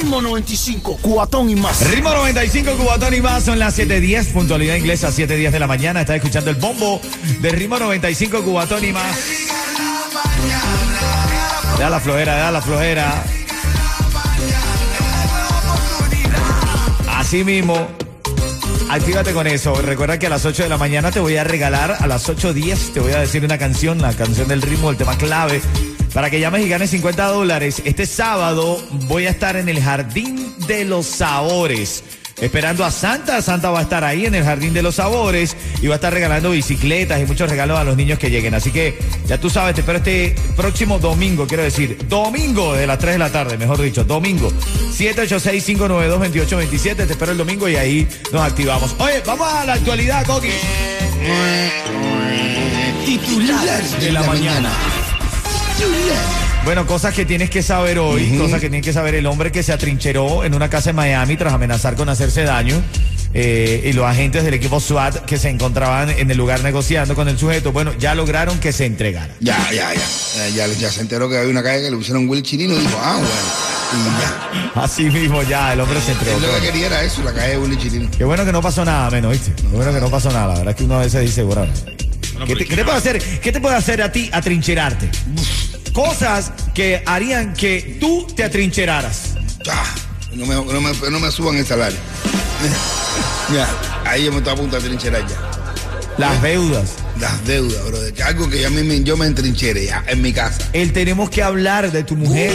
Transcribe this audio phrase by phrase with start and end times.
[0.00, 1.90] Ritmo 95, cuatón y más.
[1.90, 3.44] Ritmo 95, Cubatón y más.
[3.44, 6.00] Son las 7.10, puntualidad inglesa, 7.10 de la mañana.
[6.00, 7.02] Estás escuchando el bombo
[7.42, 9.14] de Ritmo 95, Cubatón y más.
[11.78, 13.24] Da la flojera, da la flojera.
[17.18, 17.86] Así mismo.
[18.88, 19.74] Actívate con eso.
[19.82, 22.94] Recuerda que a las 8 de la mañana te voy a regalar, a las 8.10
[22.94, 25.60] te voy a decir una canción, la canción del ritmo, el tema clave,
[26.12, 27.82] para que llames y ganes 50 dólares.
[27.84, 32.04] Este sábado voy a estar en el Jardín de los Sabores.
[32.40, 35.88] Esperando a Santa, Santa va a estar ahí en el Jardín de los Sabores y
[35.88, 38.54] va a estar regalando bicicletas y muchos regalos a los niños que lleguen.
[38.54, 42.98] Así que ya tú sabes, te espero este próximo domingo, quiero decir, domingo de las
[42.98, 44.50] 3 de la tarde, mejor dicho, domingo.
[44.96, 48.96] 786-592-2827, te espero el domingo y ahí nos activamos.
[48.98, 50.48] Oye, vamos a la actualidad, Coqui.
[53.04, 54.70] Titulares de la mañana.
[56.64, 59.62] Bueno, cosas que tienes que saber hoy, cosas que tiene que saber el hombre que
[59.62, 62.80] se atrincheró en una casa en Miami tras amenazar con hacerse daño.
[63.32, 67.28] eh, y los agentes del equipo SWAT que se encontraban en el lugar negociando con
[67.28, 69.32] el sujeto, bueno, ya lograron que se entregara.
[69.40, 70.00] Ya, ya, ya.
[70.44, 72.80] Eh, Ya, ya se enteró que había una calle que le pusieron Will Chirino y
[72.80, 73.30] dijo, ah, bueno.
[73.92, 74.70] Y ya.
[74.82, 76.36] Así mismo ya, el hombre se entregó.
[76.38, 78.10] Él lo que quería era eso, la calle de Will Chirino.
[78.18, 79.52] Qué bueno que no pasó nada menos, ¿viste?
[79.54, 80.48] Qué bueno que no pasó nada.
[80.48, 81.66] La verdad es que uno a veces dice, bueno,
[82.46, 83.22] ¿qué te, qué te puede hacer?
[83.40, 85.08] ¿Qué te puede hacer a ti atrincherarte?
[86.04, 89.34] Cosas que harían que tú te atrincheraras.
[89.70, 89.84] Ah,
[90.32, 91.98] no, me, no, me, no me suban el salario.
[93.54, 93.68] Ya,
[94.06, 95.36] ahí yo me estoy a punto de trincherar ya.
[96.16, 96.92] Las deudas.
[97.20, 97.98] Las deudas, bro.
[98.24, 100.62] Algo que ya me, me- yo me entrinchere ya, en mi casa.
[100.72, 102.54] El tenemos que hablar de tu mujer.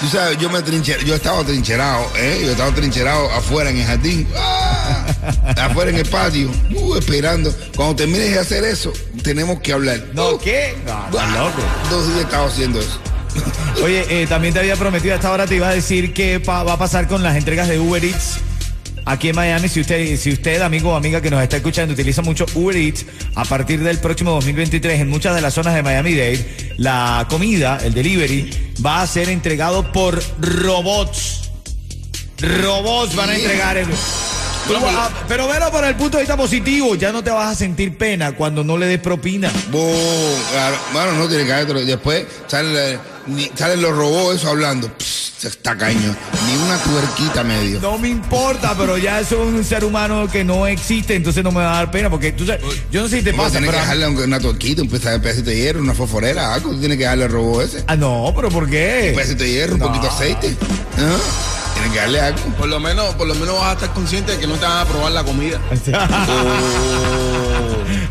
[0.00, 2.42] Tú sabes, yo me trincher, yo estaba trincherado, ¿eh?
[2.44, 5.06] Yo estaba trincherado afuera en el jardín, ¡ah!
[5.56, 7.52] afuera en el patio, uh, esperando.
[7.74, 8.92] Cuando termines de hacer eso,
[9.28, 10.00] tenemos que hablar.
[10.14, 10.74] ¿No qué?
[10.86, 11.62] No, estás ah, loco.
[11.90, 12.98] Dos días estaba haciendo eso.
[13.84, 16.62] Oye, eh, también te había prometido a esta hora, te iba a decir qué pa-
[16.62, 18.38] va a pasar con las entregas de Uber Eats.
[19.04, 22.22] Aquí en Miami, si usted, si usted, amigo o amiga que nos está escuchando, utiliza
[22.22, 26.74] mucho Uber Eats, a partir del próximo 2023, en muchas de las zonas de Miami-Dade,
[26.78, 31.50] la comida, el delivery, va a ser entregado por robots.
[32.38, 33.88] Robots van a entregar el...
[34.68, 37.54] Tú vas- pero velo por el punto de vista positivo, ya no te vas a
[37.54, 39.50] sentir pena cuando no le des propina.
[39.70, 40.76] Claro.
[40.92, 41.84] Bueno, no tiene que haber.
[41.86, 44.88] Después salen, ni- salen los robots eso hablando.
[44.98, 46.14] Pss, está caño.
[46.46, 47.80] Ni una tuerquita medio.
[47.80, 51.60] No me importa, pero ya es un ser humano que no existe, entonces no me
[51.60, 53.78] va a dar pena, porque tú sabes, yo no sé si te pasa, tienes pero...
[53.78, 56.70] que dejarle aunque una tuerquita, un peda- pedacito de hierro, una fosforera, algo.
[56.70, 57.84] Tú tienes que darle al robot ese.
[57.86, 59.12] Ah, no, pero ¿por Un qué?
[59.14, 60.56] pedacito de hierro, un poquito de aceite.
[60.98, 61.16] ¿Ah?
[61.78, 62.38] Tienes que darle algo.
[62.56, 64.78] Por lo menos, por lo menos vas a estar consciente de que no te van
[64.78, 65.60] a probar la comida.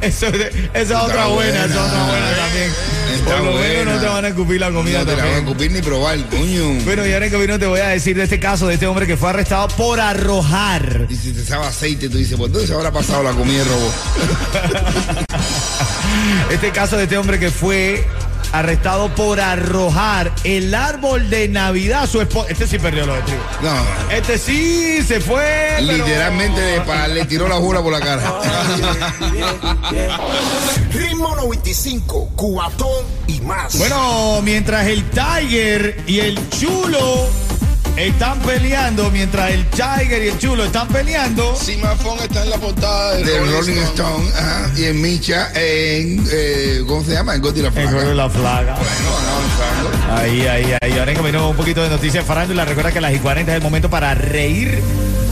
[0.00, 2.70] Eso, es- otra buena, esa es otra buena también.
[3.14, 4.00] Está Por lo menos no buena.
[4.00, 5.48] te van a escupir la comida no te la van a también.
[5.48, 6.84] escupir ni probar, coño.
[6.84, 9.06] Bueno, y ahora en camino te voy a decir de este caso, de este hombre
[9.06, 11.06] que fue arrestado por arrojar.
[11.08, 13.68] Y si te sabe aceite, tú dices, ¿por dónde se habrá pasado la comida del
[13.68, 13.92] robot?
[16.50, 18.06] Este caso de este hombre que fue
[18.58, 22.50] arrestado por arrojar el árbol de Navidad a su esposa.
[22.50, 23.42] Este sí perdió lo de trigo.
[23.62, 23.74] No,
[24.14, 25.74] Este sí se fue.
[25.78, 28.22] pero- literalmente de pa- le tiró la jura por la cara.
[30.92, 33.76] Ritmo 95, cuatón y más.
[33.78, 37.26] Bueno, mientras el Tiger y el Chulo
[37.96, 41.54] están peleando, mientras el Tiger y el Chulo están peleando.
[41.56, 46.63] Simafón está en la portada del De Rolling Stone, ajá, y en Micha, en, eh,
[46.94, 47.34] ¿cómo se llama?
[47.34, 47.90] En Gotti la El Flaca.
[47.90, 48.76] juego de la flaga.
[48.76, 50.14] Bueno, van avanzando.
[50.14, 50.98] Ahí, ahí, ahí.
[50.98, 52.64] Ahora camino un poquito de noticias farándula.
[52.64, 54.80] Recuerda que a las y 40 es el momento para reír.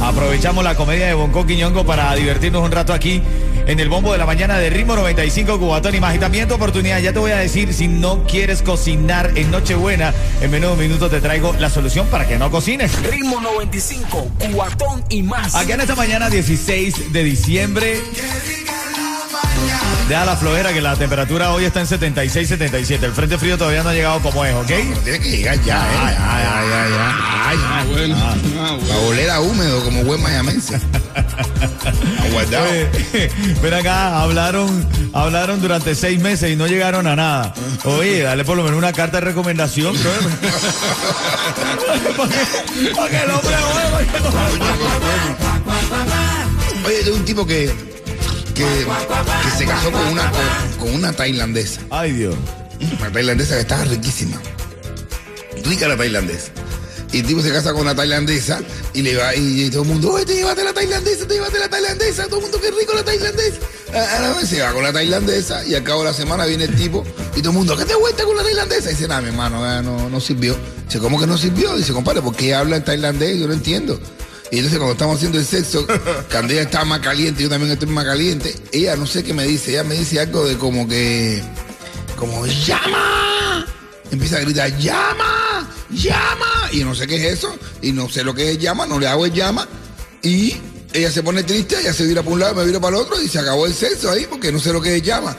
[0.03, 3.23] Aprovechamos la comedia de Bonco Quiñongo para divertirnos un rato aquí
[3.69, 6.17] en el bombo de la mañana de Ritmo 95 Cubatón y más.
[6.17, 10.13] Y también tu oportunidad, ya te voy a decir, si no quieres cocinar en Nochebuena,
[10.41, 12.91] en menos de un minuto te traigo la solución para que no cocines.
[13.09, 15.55] Ritmo 95, cuatón y más.
[15.55, 18.01] Aquí en esta mañana 16 de diciembre.
[20.09, 23.07] Deja la flojera que la temperatura hoy está en 76, 77.
[23.07, 24.67] El frente frío todavía no ha llegado como es, ¿ok?
[24.67, 25.97] Pero tiene que llegar ya, ¿eh?
[26.03, 27.13] Ay, ay, ay, ay, ay.
[27.45, 28.17] Ay, Ah, bueno.
[28.19, 28.35] Ah,
[28.69, 29.01] a bueno.
[29.09, 30.79] oler a húmedo como buen mayamense.
[32.29, 32.65] Aguardado.
[32.71, 32.89] Oye,
[33.63, 37.55] ven acá, hablaron, hablaron durante seis meses y no llegaron a nada.
[37.85, 40.11] Oye, dale por lo menos una carta de recomendación, bro.
[42.17, 43.57] para, que, para que el hombre.
[46.87, 48.02] Oye, de un tipo que,
[48.55, 50.33] que, que se casó con una,
[50.79, 51.81] con, una tailandesa.
[51.91, 52.35] Ay, Dios.
[52.99, 54.41] Una tailandesa que estaba riquísima.
[55.65, 56.51] Rica la tailandesa.
[57.13, 58.63] Y el tipo se casa con una tailandesa
[58.95, 61.59] y le va y, y todo el mundo, oye, te llevaste la tailandesa, te llevaste
[61.59, 63.59] la tailandesa, todo el mundo, qué rico la tailandesa.
[63.95, 66.75] Ah, no, se va con la tailandesa y al cabo de la semana viene el
[66.75, 67.05] tipo
[67.37, 68.91] y todo el mundo, ¿qué te vuelta con la tailandesa?
[68.91, 70.57] Y dice, nada, mi hermano, ah, no, no sirvió.
[70.87, 71.77] Dice, ¿cómo que no sirvió?
[71.77, 73.39] Dice, compadre, ¿por qué habla en tailandés?
[73.39, 74.01] Yo no entiendo.
[74.53, 75.87] Y entonces cuando estamos haciendo el sexo,
[76.31, 79.45] cuando ella está más caliente, yo también estoy más caliente, ella no sé qué me
[79.45, 81.43] dice, ella me dice algo de como que,
[82.17, 83.65] como llama.
[84.11, 86.69] Empieza a gritar, llama, llama.
[86.71, 89.07] Y no sé qué es eso, y no sé lo que es llama, no le
[89.07, 89.67] hago el llama.
[90.21, 90.55] Y
[90.93, 93.23] ella se pone triste, ella se vira para un lado, me vira para el otro,
[93.23, 95.35] y se acabó el sexo ahí, porque no sé lo que es llama.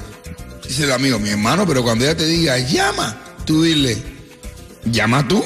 [0.68, 3.16] Dice el amigo, mi hermano, pero cuando ella te diga, llama,
[3.46, 3.96] tú dile,
[4.86, 5.44] llama tú.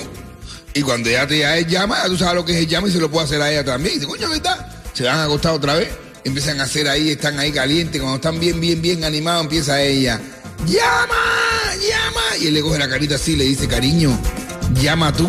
[0.77, 2.91] Y cuando ella te "Eh, llama, ya tú sabes lo que es el llama y
[2.91, 3.95] se lo puede hacer a ella también.
[3.95, 4.67] Y dice, coño, ¿verdad?
[4.93, 5.89] Se van a acostar otra vez,
[6.23, 7.99] empiezan a hacer ahí, están ahí calientes.
[7.99, 10.21] Cuando están bien, bien, bien animados, empieza ella,
[10.67, 11.15] llama,
[11.89, 12.37] llama.
[12.39, 14.19] Y él le coge la carita así y le dice, cariño,
[14.79, 15.27] llama tú.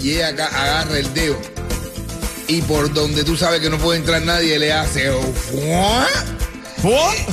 [0.00, 1.40] Y ella acá agarra el dedo.
[2.48, 5.08] Y por donde tú sabes que no puede entrar nadie, le hace.
[5.12, 6.06] ¿Fua?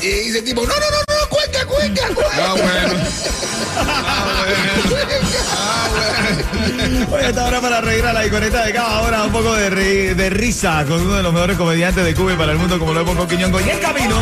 [0.01, 1.05] Y dice tipo, no, no, no,
[1.66, 2.32] cuenca, cuenca.
[2.38, 3.04] Ah, bueno.
[3.78, 4.36] Ah,
[5.88, 7.16] bueno.
[7.16, 10.16] Oye, esta hora para reír a la iconeta de cada hora, un poco de, ri-
[10.16, 12.94] de risa con uno de los mejores comediantes de Cuba y para el mundo, como
[12.94, 13.60] lo es Ponco Quiñongo.
[13.62, 14.16] Y en camino,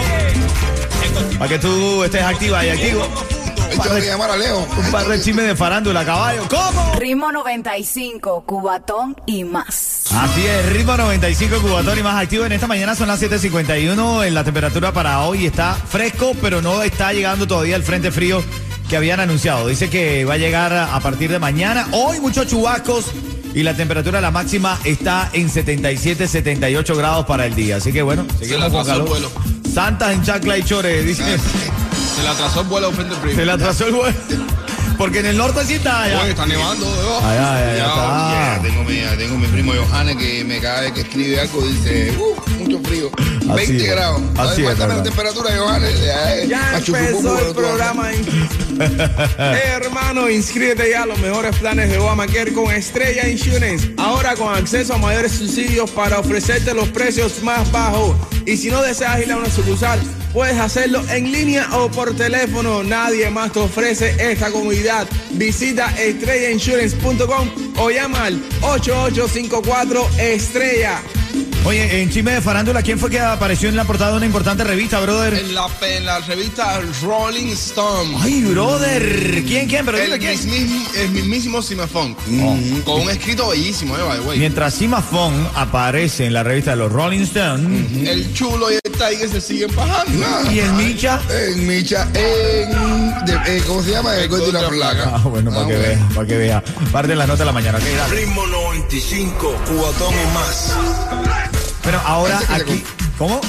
[1.38, 3.08] para que tú estés activa y activo,
[3.78, 4.60] Llamar a Leo.
[4.78, 6.44] un par de chismes de farándula, caballo.
[6.50, 6.94] ¿Cómo?
[7.00, 10.06] Ritmo 95, Cubatón y más.
[10.14, 14.26] Así es, ritmo 95 Cubatón y más activo en esta mañana son las 7.51.
[14.26, 18.44] En la temperatura para hoy está fresco, pero no está llegando todavía el frente frío
[18.90, 19.68] que habían anunciado.
[19.68, 21.88] Dice que va a llegar a partir de mañana.
[21.92, 23.06] Hoy muchos chubascos
[23.54, 27.78] y la temperatura la máxima está en 77, 78 grados para el día.
[27.78, 29.08] Así que bueno, seguimos con calor.
[29.10, 29.32] vuelo.
[29.74, 31.24] Santas en Chacla y Chore, dice.
[32.16, 33.36] Se le atrasó el vuelo frente frío.
[33.36, 34.18] Se le atrasó el vuelo.
[34.98, 36.22] Porque en el norte sí está allá.
[36.22, 37.22] Oye, está nevando debajo.
[37.26, 38.32] Ay, ay, ay, Ya, está.
[38.32, 42.16] Ya, tengo, mi, tengo mi primo Johannes que me cada vez que escribe algo dice,
[42.18, 43.12] uh, mucho frío,
[43.56, 44.22] 20 es, grados.
[44.38, 46.00] así es, la temperatura, Johannes.
[46.06, 47.54] Ya, Ya machucupucu, empezó el otro.
[47.64, 48.10] programa.
[48.76, 53.94] Eh, hermano, inscríbete ya a los mejores planes de Obamacare con Estrella Insurance.
[53.98, 58.16] Ahora con acceso a mayores subsidios para ofrecerte los precios más bajos.
[58.48, 60.00] Y si no deseas ir a una sucursal,
[60.34, 62.82] puedes hacerlo en línea o por teléfono.
[62.84, 65.08] Nadie más te ofrece esta comodidad.
[65.32, 71.00] Visita estrellainsurance.com o llama al 8854 Estrella.
[71.66, 74.66] Oye, en chisme de farándula, ¿quién fue que apareció en la portada de una importante
[74.66, 75.34] revista, brother?
[75.34, 78.18] En la, en la revista Rolling Stone.
[78.22, 79.44] Ay, brother.
[79.48, 79.86] ¿Quién, quién?
[79.86, 80.38] Pero el, quién.
[80.38, 82.16] mismi- el mismísimo Simafón.
[82.84, 84.40] Con un escrito bellísimo, eh, by the way.
[84.40, 88.82] Mientras Sima Fong aparece en la revista de los Rolling Stones El chulo y el
[88.92, 90.52] Tiger se siguen bajando.
[90.52, 91.22] y el Micha.
[91.30, 93.26] En Micha, en.
[93.26, 94.14] de- eh, ¿Cómo se llama?
[94.18, 95.12] El de una placa.
[95.16, 96.64] Ah, bueno, para que vea, para que vea.
[96.92, 97.78] Parte de la nota de la mañana.
[97.78, 98.16] ok, dale.
[98.22, 100.74] Ritmo 95, cuatón y más.
[101.84, 102.84] Bueno, ahora que aquí.
[103.18, 103.42] ¿Cómo?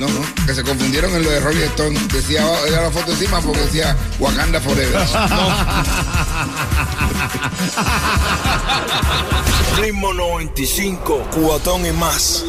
[0.00, 2.00] No, no, que se confundieron en lo de Rolling Stone.
[2.10, 4.98] Decía, abajo, era la foto encima porque decía Wakanda Forever.
[9.78, 12.42] Ritmo 95, cuatón y más.